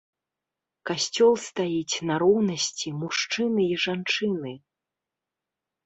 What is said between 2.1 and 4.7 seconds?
на роўнасці мужчыны і жанчыны.